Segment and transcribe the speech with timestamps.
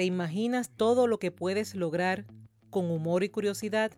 [0.00, 2.24] ¿Te imaginas todo lo que puedes lograr
[2.70, 3.92] con humor y curiosidad?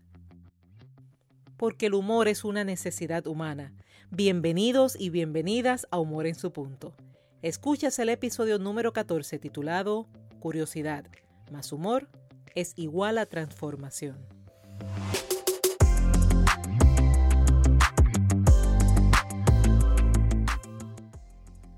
[1.57, 3.73] Porque el humor es una necesidad humana.
[4.11, 6.93] Bienvenidos y bienvenidas a Humor en su punto.
[7.41, 10.09] Escuchas el episodio número 14 titulado
[10.41, 11.05] Curiosidad
[11.53, 12.09] más humor
[12.57, 14.17] es igual a transformación.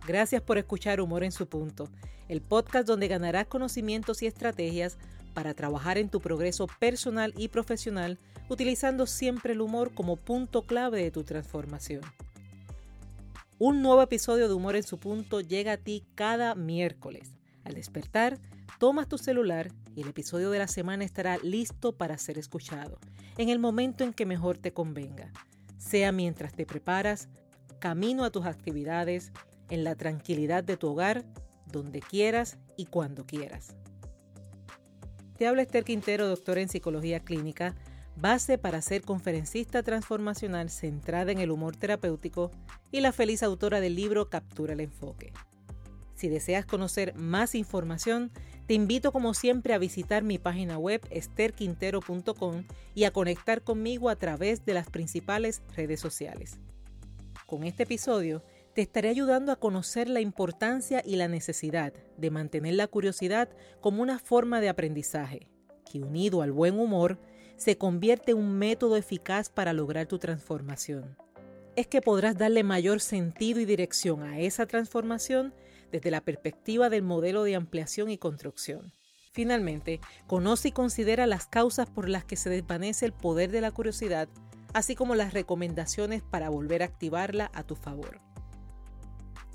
[0.07, 1.91] Gracias por escuchar Humor en su punto,
[2.29, 4.99] el podcast donde ganarás conocimientos y estrategias
[5.35, 11.03] para trabajar en tu progreso personal y profesional, utilizando siempre el humor como punto clave
[11.03, 12.03] de tu transformación.
[13.59, 17.35] Un nuevo episodio de Humor en su punto llega a ti cada miércoles.
[17.65, 18.39] Al despertar,
[18.79, 22.99] tomas tu celular y el episodio de la semana estará listo para ser escuchado,
[23.39, 25.33] en el momento en que mejor te convenga,
[25.79, 27.29] sea mientras te preparas,
[27.79, 29.33] camino a tus actividades,
[29.71, 31.25] en la tranquilidad de tu hogar,
[31.75, 33.75] donde quieras y cuando quieras.
[35.37, 37.75] Te habla Esther Quintero, doctora en psicología clínica,
[38.17, 42.53] base para ser conferencista transformacional centrada en el humor terapéutico
[42.93, 45.33] y la feliz autora del libro Captura el Enfoque.
[46.15, 48.31] Si deseas conocer más información,
[48.67, 54.17] te invito como siempre a visitar mi página web esterquintero.com y a conectar conmigo a
[54.17, 56.61] través de las principales redes sociales.
[57.47, 58.43] Con este episodio
[58.75, 63.49] te estaré ayudando a conocer la importancia y la necesidad de mantener la curiosidad
[63.81, 65.49] como una forma de aprendizaje,
[65.91, 67.21] que unido al buen humor
[67.57, 71.17] se convierte en un método eficaz para lograr tu transformación.
[71.77, 75.55] Es que podrás darle mayor sentido y dirección a esa transformación
[75.93, 78.93] desde la perspectiva del modelo de ampliación y construcción.
[79.31, 83.71] Finalmente, conoce y considera las causas por las que se desvanece el poder de la
[83.71, 84.29] curiosidad,
[84.73, 88.24] así como las recomendaciones para volver a activarla a tu favor.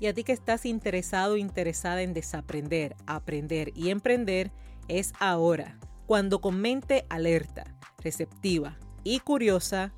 [0.00, 4.50] Y a ti que estás interesado o interesada en desaprender, aprender y emprender,
[4.88, 9.92] es ahora, cuando con mente alerta, receptiva y curiosa,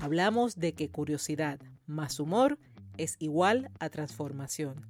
[0.00, 2.58] hablamos de que curiosidad más humor
[2.96, 4.86] es igual a transformación.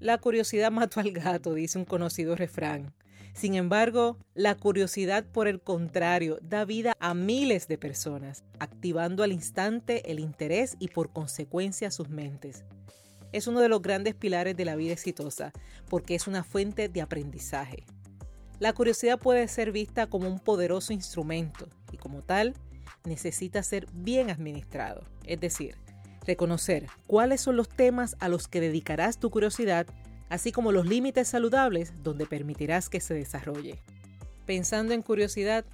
[0.00, 2.92] La curiosidad mató al gato, dice un conocido refrán.
[3.32, 9.30] Sin embargo, la curiosidad, por el contrario, da vida a miles de personas, activando al
[9.30, 12.64] instante el interés y por consecuencia sus mentes
[13.32, 15.52] es uno de los grandes pilares de la vida exitosa
[15.88, 17.84] porque es una fuente de aprendizaje.
[18.58, 22.54] La curiosidad puede ser vista como un poderoso instrumento y como tal
[23.04, 25.76] necesita ser bien administrado, es decir,
[26.26, 29.86] reconocer cuáles son los temas a los que dedicarás tu curiosidad,
[30.28, 33.80] así como los límites saludables donde permitirás que se desarrolle.
[34.46, 35.64] Pensando en curiosidad,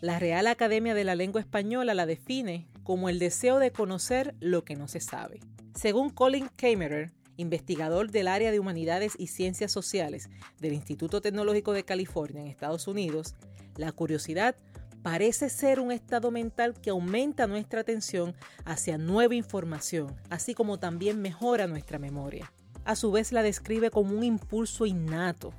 [0.00, 4.64] la Real Academia de la Lengua Española la define como el deseo de conocer lo
[4.64, 5.40] que no se sabe.
[5.74, 10.30] Según Colin Kamerer, investigador del área de humanidades y ciencias sociales
[10.60, 13.34] del Instituto Tecnológico de California en Estados Unidos,
[13.76, 14.54] la curiosidad
[15.02, 21.20] parece ser un estado mental que aumenta nuestra atención hacia nueva información, así como también
[21.20, 22.52] mejora nuestra memoria.
[22.84, 25.52] A su vez la describe como un impulso innato,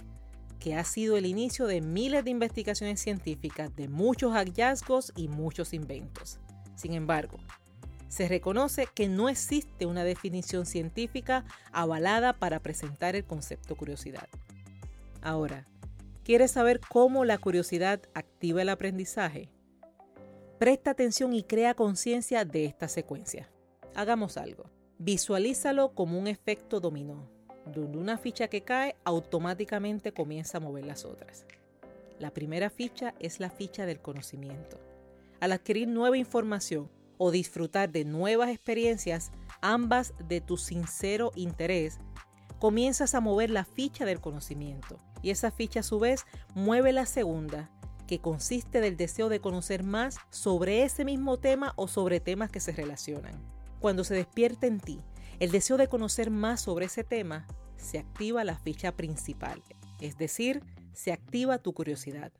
[0.59, 5.73] que ha sido el inicio de miles de investigaciones científicas, de muchos hallazgos y muchos
[5.73, 6.39] inventos.
[6.75, 7.37] Sin embargo,
[8.07, 14.27] se reconoce que no existe una definición científica avalada para presentar el concepto curiosidad.
[15.21, 15.67] Ahora,
[16.23, 19.49] ¿quieres saber cómo la curiosidad activa el aprendizaje?
[20.59, 23.49] Presta atención y crea conciencia de esta secuencia.
[23.95, 24.69] Hagamos algo.
[24.97, 27.27] Visualízalo como un efecto dominó,
[27.65, 31.45] donde una ficha que cae automáticamente comienza a mover las otras.
[32.19, 34.79] La primera ficha es la ficha del conocimiento.
[35.41, 39.31] Al adquirir nueva información, o disfrutar de nuevas experiencias,
[39.61, 41.99] ambas de tu sincero interés,
[42.59, 44.99] comienzas a mover la ficha del conocimiento.
[45.21, 47.71] Y esa ficha a su vez mueve la segunda,
[48.07, 52.59] que consiste del deseo de conocer más sobre ese mismo tema o sobre temas que
[52.59, 53.41] se relacionan.
[53.79, 54.99] Cuando se despierta en ti
[55.39, 57.47] el deseo de conocer más sobre ese tema,
[57.77, 59.61] se activa la ficha principal,
[59.99, 60.63] es decir,
[60.93, 62.31] se activa tu curiosidad.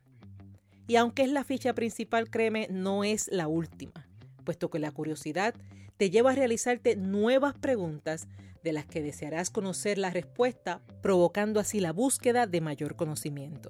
[0.86, 4.05] Y aunque es la ficha principal, créeme, no es la última
[4.46, 5.54] puesto que la curiosidad
[5.98, 8.28] te lleva a realizarte nuevas preguntas
[8.64, 13.68] de las que desearás conocer la respuesta, provocando así la búsqueda de mayor conocimiento.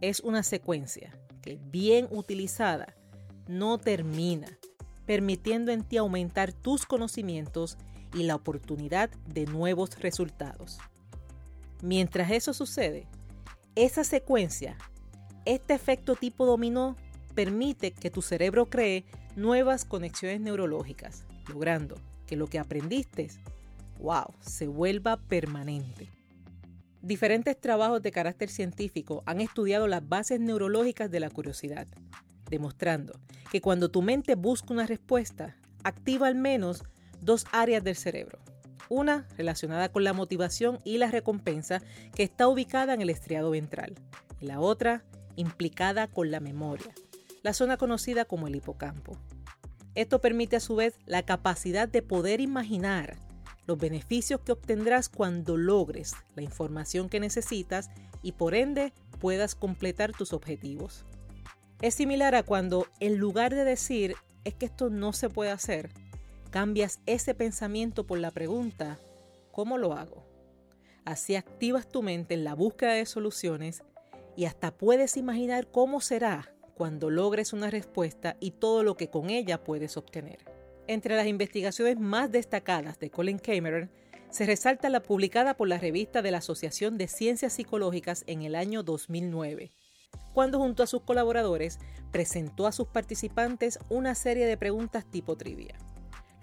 [0.00, 2.94] Es una secuencia que, bien utilizada,
[3.48, 4.58] no termina,
[5.06, 7.76] permitiendo en ti aumentar tus conocimientos
[8.14, 10.78] y la oportunidad de nuevos resultados.
[11.82, 13.08] Mientras eso sucede,
[13.74, 14.76] esa secuencia,
[15.44, 16.96] este efecto tipo dominó,
[17.34, 19.04] permite que tu cerebro cree
[19.36, 21.96] nuevas conexiones neurológicas, logrando
[22.26, 23.28] que lo que aprendiste,
[23.98, 26.08] wow, se vuelva permanente.
[27.02, 31.86] Diferentes trabajos de carácter científico han estudiado las bases neurológicas de la curiosidad,
[32.48, 33.20] demostrando
[33.50, 36.82] que cuando tu mente busca una respuesta, activa al menos
[37.20, 38.38] dos áreas del cerebro.
[38.88, 41.82] Una relacionada con la motivación y la recompensa
[42.14, 43.94] que está ubicada en el estriado ventral
[44.40, 45.04] y la otra
[45.36, 46.94] implicada con la memoria,
[47.44, 49.18] la zona conocida como el hipocampo.
[49.94, 53.16] Esto permite a su vez la capacidad de poder imaginar
[53.66, 57.90] los beneficios que obtendrás cuando logres la información que necesitas
[58.22, 61.04] y por ende puedas completar tus objetivos.
[61.82, 65.90] Es similar a cuando en lugar de decir es que esto no se puede hacer,
[66.50, 68.98] cambias ese pensamiento por la pregunta
[69.52, 70.24] ¿cómo lo hago?
[71.04, 73.82] Así activas tu mente en la búsqueda de soluciones
[74.34, 79.30] y hasta puedes imaginar cómo será cuando logres una respuesta y todo lo que con
[79.30, 80.38] ella puedes obtener.
[80.86, 83.90] Entre las investigaciones más destacadas de Colin Cameron
[84.30, 88.54] se resalta la publicada por la revista de la Asociación de Ciencias Psicológicas en el
[88.54, 89.70] año 2009,
[90.32, 91.78] cuando junto a sus colaboradores
[92.10, 95.76] presentó a sus participantes una serie de preguntas tipo trivia.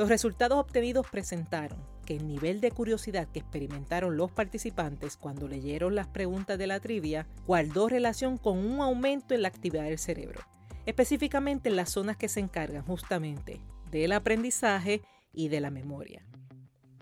[0.02, 1.78] Los resultados obtenidos presentaron
[2.08, 6.80] que el nivel de curiosidad que experimentaron los participantes cuando leyeron las preguntas de la
[6.80, 10.42] trivia guardó relación con un aumento en la actividad del cerebro,
[10.88, 13.62] específicamente en las zonas que se encargan justamente
[13.92, 15.04] del aprendizaje
[15.34, 16.26] y de la memoria.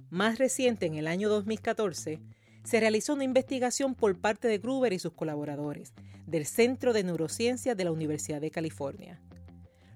[0.10, 2.20] Más reciente, en el año 2014,
[2.66, 5.94] se realizó una investigación por parte de Gruber y sus colaboradores
[6.28, 9.22] del Centro de Neurociencia de la Universidad de California.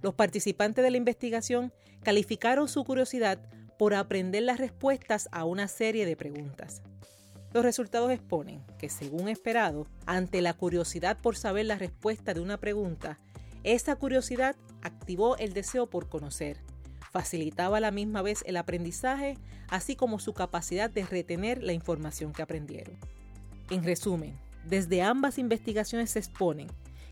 [0.03, 1.73] Los participantes de la investigación
[2.03, 3.39] calificaron su curiosidad
[3.79, 6.83] por aprender las respuestas a una serie de preguntas.
[7.53, 12.59] Los resultados exponen que, según esperado, ante la curiosidad por saber la respuesta de una
[12.59, 13.17] pregunta,
[13.63, 16.57] esa curiosidad activó el deseo por conocer,
[17.11, 19.37] facilitaba a la misma vez el aprendizaje,
[19.69, 22.97] así como su capacidad de retener la información que aprendieron.
[23.69, 26.67] En resumen, desde ambas investigaciones se exponen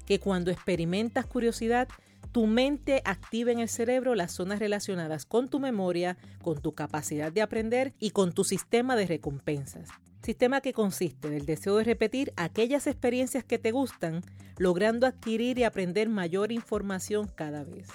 [0.05, 1.87] que cuando experimentas curiosidad,
[2.31, 7.31] tu mente activa en el cerebro las zonas relacionadas con tu memoria, con tu capacidad
[7.31, 9.89] de aprender y con tu sistema de recompensas.
[10.23, 14.21] Sistema que consiste del deseo de repetir aquellas experiencias que te gustan,
[14.57, 17.87] logrando adquirir y aprender mayor información cada vez.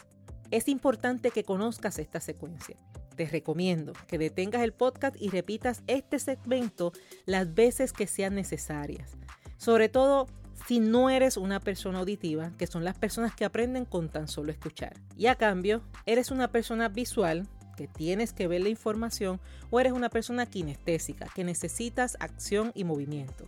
[0.50, 2.76] Es importante que conozcas esta secuencia.
[3.16, 6.92] Te recomiendo que detengas el podcast y repitas este segmento
[7.24, 9.16] las veces que sean necesarias.
[9.56, 10.26] Sobre todo
[10.66, 14.50] si no eres una persona auditiva, que son las personas que aprenden con tan solo
[14.50, 14.94] escuchar.
[15.16, 19.92] Y a cambio, eres una persona visual, que tienes que ver la información, o eres
[19.92, 23.44] una persona kinestésica, que necesitas acción y movimiento.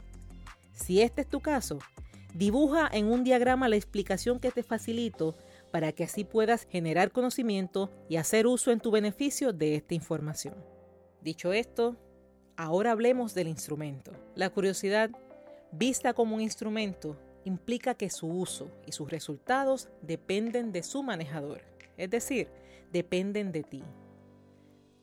[0.74, 1.78] Si este es tu caso,
[2.34, 5.36] dibuja en un diagrama la explicación que te facilito
[5.72, 10.54] para que así puedas generar conocimiento y hacer uso en tu beneficio de esta información.
[11.20, 11.96] Dicho esto,
[12.56, 14.12] ahora hablemos del instrumento.
[14.34, 15.10] La curiosidad,
[15.72, 21.62] vista como un instrumento, implica que su uso y sus resultados dependen de su manejador,
[21.96, 22.48] es decir,
[22.92, 23.84] dependen de ti.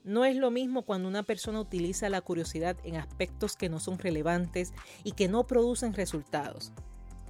[0.03, 3.97] No es lo mismo cuando una persona utiliza la curiosidad en aspectos que no son
[3.97, 4.73] relevantes
[5.03, 6.73] y que no producen resultados,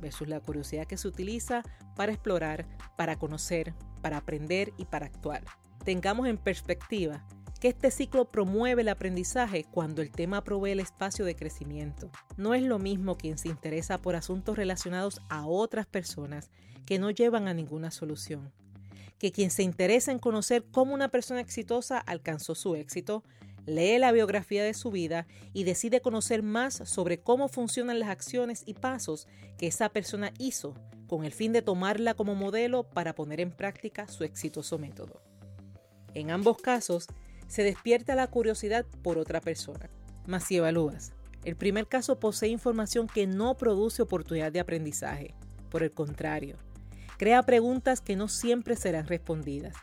[0.02, 1.64] versus la curiosidad que se utiliza
[1.96, 2.68] para explorar,
[2.98, 5.44] para conocer, para aprender y para actuar.
[5.86, 7.26] Tengamos en perspectiva
[7.66, 12.12] que este ciclo promueve el aprendizaje cuando el tema provee el espacio de crecimiento.
[12.38, 16.52] No es lo mismo quien se interesa por asuntos relacionados a otras personas
[16.86, 18.54] que no llevan a ninguna solución,
[19.18, 23.24] que quien se interesa en conocer cómo una persona exitosa alcanzó su éxito,
[23.66, 28.62] lee la biografía de su vida y decide conocer más sobre cómo funcionan las acciones
[28.68, 30.76] y pasos que esa persona hizo
[31.08, 35.24] con el fin de tomarla como modelo para poner en práctica su exitoso método.
[36.14, 37.08] En ambos casos,
[37.48, 39.90] se despierta la curiosidad por otra persona.
[40.28, 45.36] Mas si evalúas, el primer caso posee información que no produce oportunidad de aprendizaje.
[45.70, 46.58] Por el contrario,
[47.18, 49.76] crea preguntas que no siempre serán respondidas.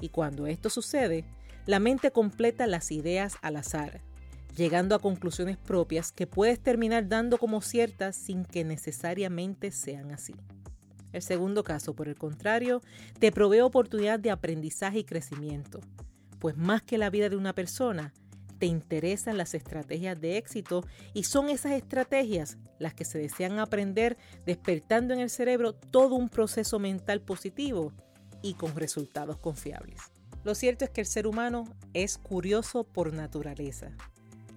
[0.00, 1.24] Y cuando esto sucede,
[1.66, 4.00] la mente completa las ideas al azar,
[4.56, 10.34] llegando a conclusiones propias que puedes terminar dando como ciertas sin que necesariamente sean así.
[11.12, 12.80] El segundo caso, por el contrario,
[13.18, 15.80] te provee oportunidad de aprendizaje y crecimiento,
[16.42, 18.12] pues más que la vida de una persona,
[18.58, 20.84] te interesan las estrategias de éxito
[21.14, 26.28] y son esas estrategias las que se desean aprender despertando en el cerebro todo un
[26.28, 27.92] proceso mental positivo
[28.42, 30.00] y con resultados confiables.
[30.42, 31.62] Lo cierto es que el ser humano
[31.94, 33.92] es curioso por naturaleza.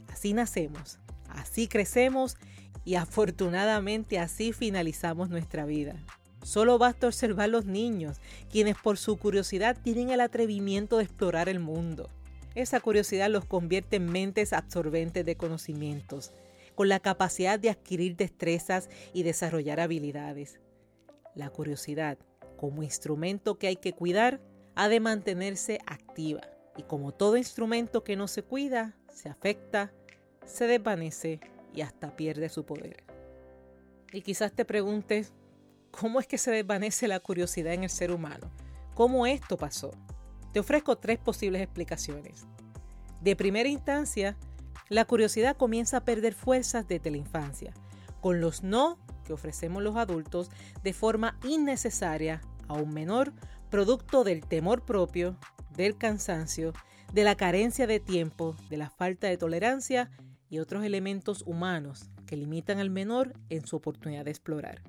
[0.08, 0.98] Así nacemos,
[1.30, 2.36] así crecemos
[2.84, 6.04] y afortunadamente así finalizamos nuestra vida.
[6.46, 8.22] Solo basta observar los niños,
[8.52, 12.12] quienes por su curiosidad tienen el atrevimiento de explorar el mundo.
[12.54, 16.34] Esa curiosidad los convierte en mentes absorbentes de conocimientos,
[16.76, 20.60] con la capacidad de adquirir destrezas y desarrollar habilidades.
[21.34, 22.20] La curiosidad,
[22.58, 24.40] como instrumento que hay que cuidar,
[24.76, 26.42] ha de mantenerse activa
[26.78, 29.92] y como todo instrumento que no se cuida, se afecta,
[30.46, 31.40] se desvanece
[31.74, 33.04] y hasta pierde su poder.
[34.14, 35.34] Y quizás te preguntes,
[36.00, 38.52] ¿cómo es que se desvanece la curiosidad en el ser humano?
[38.94, 39.92] ¿Cómo esto pasó?
[40.52, 42.46] Te ofrezco tres posibles explicaciones.
[43.22, 44.38] De primera instancia,
[44.90, 47.74] la curiosidad comienza a perder fuerzas desde la infancia,
[48.22, 50.52] con los no que ofrecemos los adultos
[50.84, 53.34] de forma innecesaria a un menor,
[53.70, 55.38] producto del temor propio,
[55.76, 56.74] del cansancio,
[57.14, 60.12] de la carencia de tiempo, de la falta de tolerancia
[60.50, 64.82] y otros elementos humanos que limitan al menor en su oportunidad de explorar.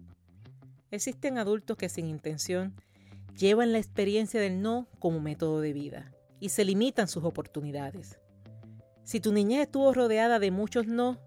[0.96, 2.74] Existen adultos que sin intención
[3.36, 6.10] llevan la experiencia del no como método de vida
[6.40, 8.18] y se limitan sus oportunidades.
[9.04, 11.20] Si tu niñez estuvo rodeada de muchos no,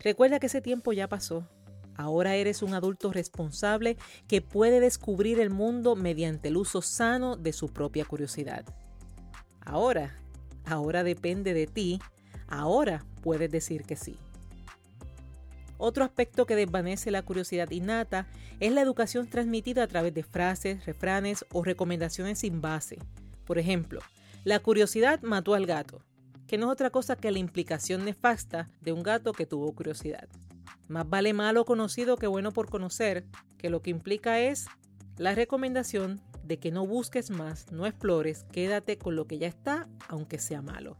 [0.00, 1.48] recuerda que ese tiempo ya pasó.
[1.96, 3.96] Ahora eres un adulto responsable
[4.28, 8.66] que puede descubrir el mundo mediante el uso sano de su propia curiosidad.
[9.62, 10.20] Ahora,
[10.66, 12.00] ahora depende de ti,
[12.48, 14.18] ahora puedes decir que sí.
[15.78, 18.26] Otro aspecto que desvanece la curiosidad innata
[18.60, 22.98] es la educación transmitida a través de frases, refranes o recomendaciones sin base.
[23.44, 24.00] Por ejemplo,
[24.44, 26.02] la curiosidad mató al gato,
[26.46, 30.28] que no es otra cosa que la implicación nefasta de un gato que tuvo curiosidad.
[30.88, 33.24] Más vale malo conocido que bueno por conocer,
[33.58, 34.66] que lo que implica es
[35.16, 39.88] la recomendación de que no busques más, no explores, quédate con lo que ya está,
[40.08, 40.96] aunque sea malo.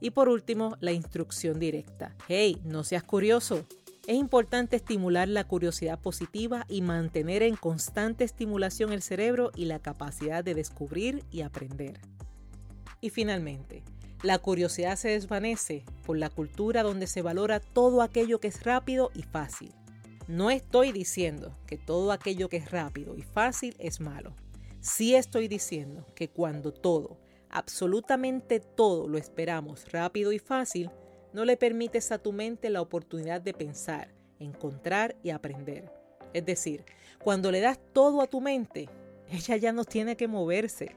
[0.00, 2.14] Y por último, la instrucción directa.
[2.28, 3.66] Hey, no seas curioso.
[4.06, 9.78] Es importante estimular la curiosidad positiva y mantener en constante estimulación el cerebro y la
[9.78, 11.98] capacidad de descubrir y aprender.
[13.00, 13.82] Y finalmente,
[14.22, 19.10] la curiosidad se desvanece por la cultura donde se valora todo aquello que es rápido
[19.14, 19.72] y fácil.
[20.28, 24.34] No estoy diciendo que todo aquello que es rápido y fácil es malo.
[24.80, 27.18] Sí estoy diciendo que cuando todo,
[27.48, 30.90] absolutamente todo lo esperamos rápido y fácil,
[31.34, 35.92] no le permites a tu mente la oportunidad de pensar, encontrar y aprender.
[36.32, 36.86] Es decir,
[37.22, 38.88] cuando le das todo a tu mente,
[39.30, 40.96] ella ya no tiene que moverse,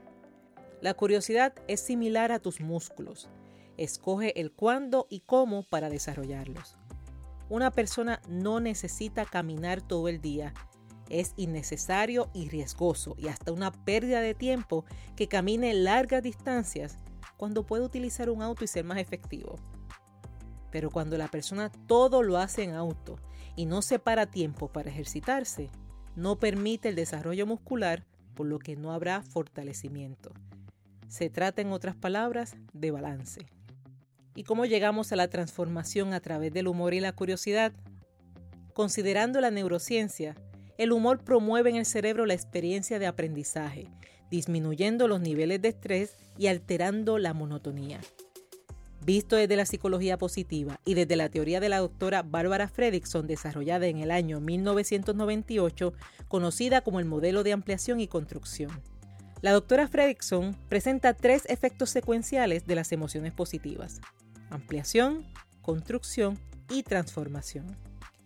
[0.80, 3.30] la curiosidad es similar a tus músculos.
[3.78, 6.78] Escoge el cuándo y cómo para desarrollarlos.
[7.50, 10.54] Una persona no necesita caminar todo el día.
[11.10, 17.00] Es innecesario y riesgoso y hasta una pérdida de tiempo que camine largas distancias
[17.38, 19.56] cuando puede utilizar un auto y ser más efectivo.
[20.72, 23.20] Pero cuando la persona todo lo hace en auto
[23.56, 25.70] y no se para tiempo para ejercitarse,
[26.16, 30.32] no permite el desarrollo muscular, por lo que no habrá fortalecimiento.
[31.08, 33.46] Se trata, en otras palabras, de balance.
[34.36, 37.74] ¿Y cómo llegamos a la transformación a través del humor y la curiosidad?
[38.74, 40.36] Considerando la neurociencia,
[40.78, 43.88] el humor promueve en el cerebro la experiencia de aprendizaje,
[44.30, 48.00] disminuyendo los niveles de estrés y alterando la monotonía.
[49.08, 53.88] Visto desde la psicología positiva y desde la teoría de la doctora Barbara Fredrickson desarrollada
[53.88, 55.94] en el año 1998,
[56.28, 58.70] conocida como el modelo de ampliación y construcción.
[59.40, 64.02] La doctora Fredrickson presenta tres efectos secuenciales de las emociones positivas.
[64.50, 65.26] Ampliación,
[65.62, 66.38] construcción
[66.70, 67.66] y transformación.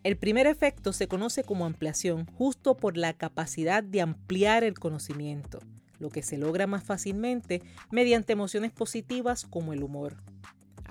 [0.02, 5.60] El primer efecto se conoce como ampliación justo por la capacidad de ampliar el conocimiento,
[6.00, 7.62] lo que se logra más fácilmente
[7.92, 10.16] mediante emociones positivas como el humor.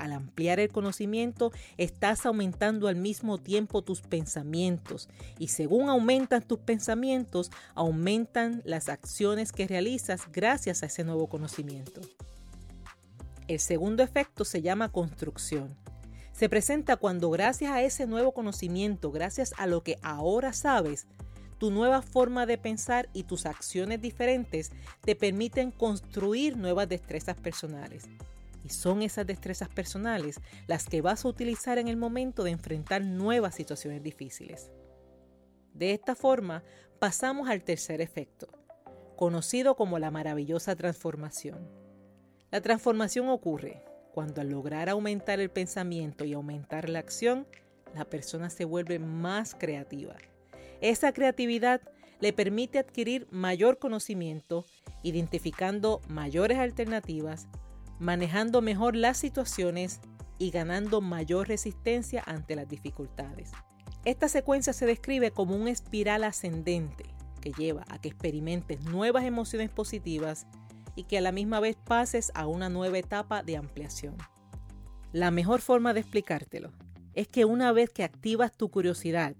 [0.01, 6.58] Al ampliar el conocimiento, estás aumentando al mismo tiempo tus pensamientos y según aumentan tus
[6.58, 12.01] pensamientos, aumentan las acciones que realizas gracias a ese nuevo conocimiento.
[13.48, 15.77] El segundo efecto se llama construcción.
[16.34, 21.05] Se presenta cuando gracias a ese nuevo conocimiento, gracias a lo que ahora sabes,
[21.60, 28.10] tu nueva forma de pensar y tus acciones diferentes te permiten construir nuevas destrezas personales.
[28.63, 33.03] Y son esas destrezas personales las que vas a utilizar en el momento de enfrentar
[33.03, 34.71] nuevas situaciones difíciles.
[35.73, 36.63] De esta forma,
[36.99, 38.47] pasamos al tercer efecto,
[39.15, 41.67] conocido como la maravillosa transformación.
[42.51, 47.47] La transformación ocurre cuando al lograr aumentar el pensamiento y aumentar la acción,
[47.95, 50.15] la persona se vuelve más creativa.
[50.81, 51.81] Esa creatividad
[52.19, 54.65] le permite adquirir mayor conocimiento,
[55.01, 57.47] identificando mayores alternativas,
[58.01, 60.01] manejando mejor las situaciones
[60.39, 63.51] y ganando mayor resistencia ante las dificultades.
[64.05, 67.05] Esta secuencia se describe como un espiral ascendente
[67.41, 70.48] que lleva a que experimentes nuevas emociones positivas
[70.96, 74.17] y que a la misma vez pases a una nueva etapa de ampliación.
[75.13, 76.72] La mejor forma de explicártelo
[77.13, 79.36] es que una vez que activas tu curiosidad,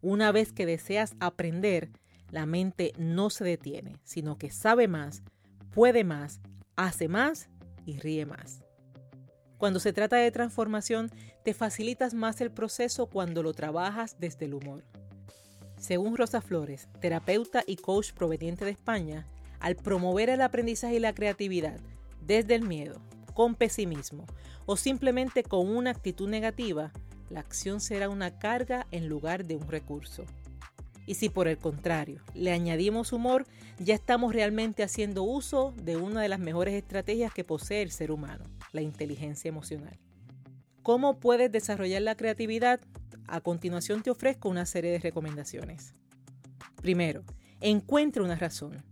[0.00, 1.90] una vez que deseas aprender,
[2.30, 5.22] la mente no se detiene, sino que sabe más,
[5.70, 6.40] puede más,
[6.76, 7.50] hace más
[7.86, 8.60] y ríe más.
[9.56, 11.10] Cuando se trata de transformación,
[11.42, 14.84] te facilitas más el proceso cuando lo trabajas desde el humor.
[15.78, 19.26] Según Rosa Flores, terapeuta y coach proveniente de España,
[19.60, 21.80] al promover el aprendizaje y la creatividad
[22.20, 23.00] desde el miedo,
[23.34, 24.26] con pesimismo
[24.66, 26.92] o simplemente con una actitud negativa,
[27.30, 30.24] la acción será una carga en lugar de un recurso.
[31.06, 33.46] Y si por el contrario le añadimos humor,
[33.78, 38.10] ya estamos realmente haciendo uso de una de las mejores estrategias que posee el ser
[38.10, 39.98] humano, la inteligencia emocional.
[40.82, 42.80] ¿Cómo puedes desarrollar la creatividad?
[43.26, 45.94] A continuación te ofrezco una serie de recomendaciones.
[46.80, 47.24] Primero,
[47.60, 48.84] encuentra una razón.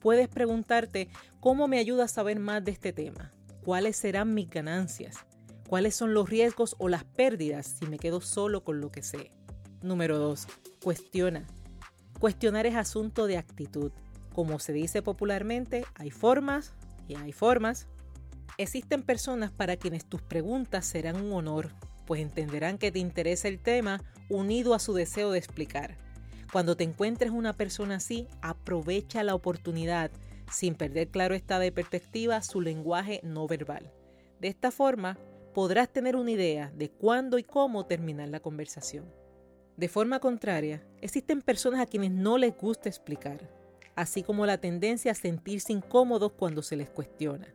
[0.00, 1.08] Puedes preguntarte
[1.40, 3.32] cómo me ayuda a saber más de este tema,
[3.64, 5.16] cuáles serán mis ganancias,
[5.68, 9.30] cuáles son los riesgos o las pérdidas si me quedo solo con lo que sé.
[9.82, 10.46] Número 2.
[10.82, 11.46] Cuestiona.
[12.18, 13.92] Cuestionar es asunto de actitud.
[14.32, 16.72] Como se dice popularmente, hay formas
[17.06, 17.86] y hay formas.
[18.56, 21.68] Existen personas para quienes tus preguntas serán un honor,
[22.06, 25.98] pues entenderán que te interesa el tema unido a su deseo de explicar.
[26.50, 30.10] Cuando te encuentres una persona así, aprovecha la oportunidad,
[30.50, 33.92] sin perder claro esta de perspectiva su lenguaje no verbal.
[34.40, 35.18] De esta forma,
[35.52, 39.19] podrás tener una idea de cuándo y cómo terminar la conversación.
[39.80, 43.48] De forma contraria, existen personas a quienes no les gusta explicar,
[43.96, 47.48] así como la tendencia a sentirse incómodos cuando se les cuestiona.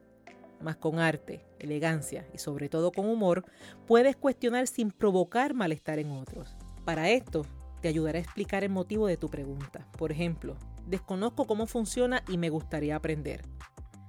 [0.59, 3.45] Mas con arte, elegancia y sobre todo con humor,
[3.85, 6.55] puedes cuestionar sin provocar malestar en otros.
[6.83, 7.45] Para esto,
[7.79, 9.87] te ayudará a explicar el motivo de tu pregunta.
[9.95, 13.43] Por ejemplo, desconozco cómo funciona y me gustaría aprender.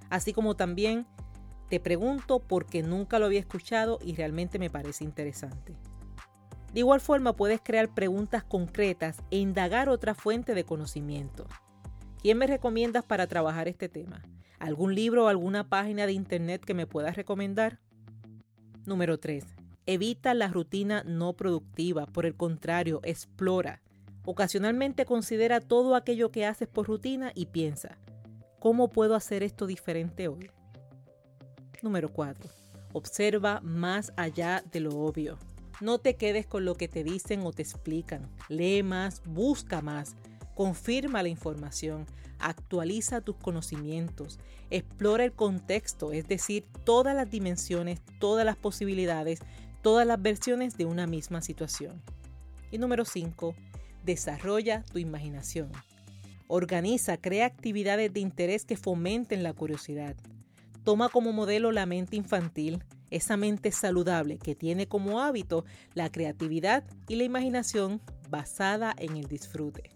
[0.09, 1.07] Así como también
[1.69, 5.77] te pregunto porque nunca lo había escuchado y realmente me parece interesante.
[6.77, 11.47] De igual forma puedes crear preguntas concretas e indagar otra fuente de conocimiento.
[12.21, 14.23] ¿Quién me recomiendas para trabajar este tema?
[14.59, 17.81] ¿Algún libro o alguna página de internet que me puedas recomendar?
[18.85, 19.47] Número 3.
[19.87, 23.81] Evita la rutina no productiva, por el contrario, explora.
[24.27, 27.97] Ocasionalmente considera todo aquello que haces por rutina y piensa,
[28.59, 30.51] ¿cómo puedo hacer esto diferente hoy?
[31.81, 32.51] Número 4.
[32.93, 35.39] Observa más allá de lo obvio.
[35.81, 38.31] No te quedes con lo que te dicen o te explican.
[38.49, 40.17] Lee más, busca más,
[40.55, 42.07] confirma la información,
[42.39, 44.39] actualiza tus conocimientos,
[44.71, 49.41] explora el contexto, es decir, todas las dimensiones, todas las posibilidades,
[49.83, 52.01] todas las versiones de una misma situación.
[52.71, 53.55] Y número 5,
[54.05, 55.71] desarrolla tu imaginación.
[56.49, 60.17] Organiza, crea actividades de interés que fomenten la curiosidad.
[60.85, 62.83] Toma como modelo la mente infantil,
[63.17, 68.01] esa mente saludable que tiene como hábito la creatividad y la imaginación
[68.31, 69.91] basada en el disfrute.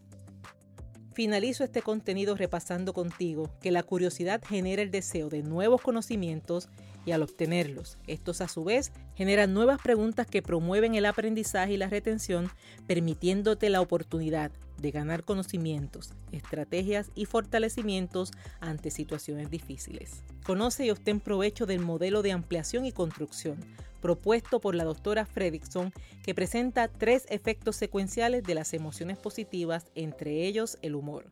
[1.12, 6.68] Finalizo este contenido repasando contigo que la curiosidad genera el deseo de nuevos conocimientos
[7.04, 11.76] y al obtenerlos, estos a su vez generan nuevas preguntas que promueven el aprendizaje y
[11.76, 12.50] la retención,
[12.86, 20.22] permitiéndote la oportunidad de ganar conocimientos, estrategias y fortalecimientos ante situaciones difíciles.
[20.44, 23.58] Conoce y obtén provecho del modelo de ampliación y construcción
[24.00, 30.46] propuesto por la doctora Fredrickson, que presenta tres efectos secuenciales de las emociones positivas, entre
[30.46, 31.30] ellos el humor.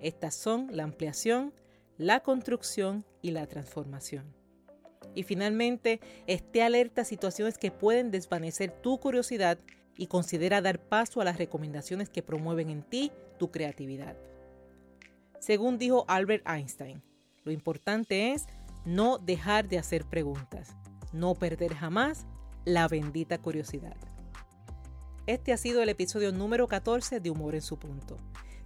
[0.00, 1.52] Estas son la ampliación,
[1.98, 4.39] la construcción y la transformación.
[5.14, 9.58] Y finalmente, esté alerta a situaciones que pueden desvanecer tu curiosidad
[9.96, 14.16] y considera dar paso a las recomendaciones que promueven en ti tu creatividad.
[15.40, 17.02] Según dijo Albert Einstein,
[17.44, 18.46] lo importante es
[18.84, 20.76] no dejar de hacer preguntas,
[21.12, 22.26] no perder jamás
[22.64, 23.96] la bendita curiosidad.
[25.26, 28.16] Este ha sido el episodio número 14 de Humor en su punto.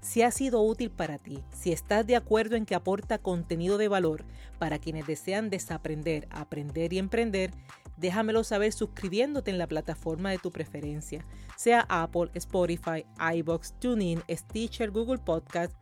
[0.05, 3.89] Si ha sido útil para ti, si estás de acuerdo en que aporta contenido de
[3.89, 4.23] valor
[4.59, 7.53] para quienes desean desaprender, aprender y emprender,
[7.97, 11.25] déjamelo saber suscribiéndote en la plataforma de tu preferencia,
[11.57, 15.73] sea Apple, Spotify, iBox, TuneIn, Stitcher, Google Podcast,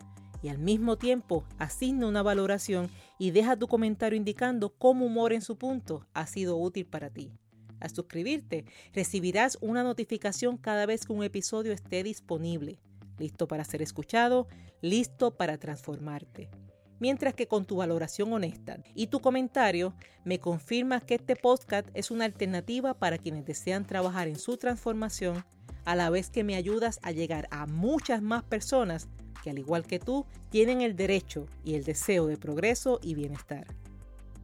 [0.40, 5.42] y al mismo tiempo asigna una valoración y deja tu comentario indicando cómo humor en
[5.42, 7.32] su punto ha sido útil para ti.
[7.80, 12.78] Al suscribirte, recibirás una notificación cada vez que un episodio esté disponible
[13.22, 14.48] listo para ser escuchado,
[14.80, 16.50] listo para transformarte.
[16.98, 22.10] Mientras que con tu valoración honesta y tu comentario me confirmas que este podcast es
[22.10, 25.44] una alternativa para quienes desean trabajar en su transformación,
[25.84, 29.08] a la vez que me ayudas a llegar a muchas más personas
[29.42, 33.66] que al igual que tú tienen el derecho y el deseo de progreso y bienestar.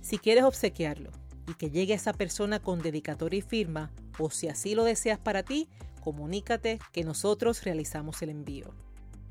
[0.00, 1.12] Si quieres obsequiarlo
[1.48, 5.18] y que llegue a esa persona con dedicatoria y firma, o si así lo deseas
[5.18, 5.68] para ti,
[6.02, 8.74] comunícate que nosotros realizamos el envío.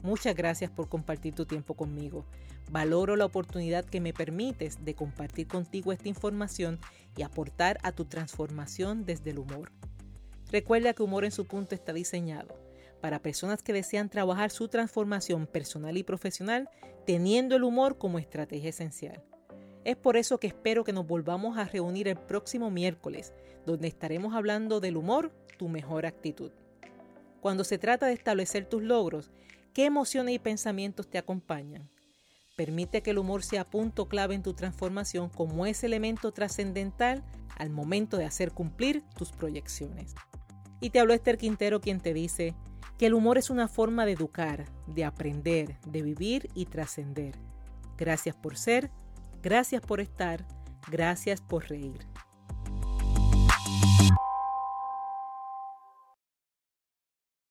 [0.04, 2.26] Muchas gracias por compartir tu tiempo conmigo.
[2.70, 6.80] Valoro la oportunidad que me permites de compartir contigo esta información
[7.16, 9.72] y aportar a tu transformación desde el humor.
[10.52, 12.60] Recuerda que Humor en su punto está diseñado
[13.02, 16.70] para personas que desean trabajar su transformación personal y profesional
[17.06, 19.24] teniendo el humor como estrategia esencial.
[19.86, 23.34] Es por eso que espero que nos volvamos a reunir el próximo miércoles,
[23.66, 26.52] donde estaremos hablando del humor, tu mejor actitud.
[27.42, 29.32] Cuando se trata de establecer tus logros,
[29.74, 31.90] ¿qué emociones y pensamientos te acompañan?
[32.56, 37.24] Permite que el humor sea punto clave en tu transformación como ese elemento trascendental
[37.58, 40.16] al momento de hacer cumplir tus proyecciones.
[40.80, 42.56] Y te habló Esther Quintero quien te dice,
[42.98, 47.36] que el humor es una forma de educar, de aprender, de vivir y trascender.
[47.98, 48.92] Gracias por ser,
[49.44, 50.46] gracias por estar,
[50.90, 52.13] gracias por reír.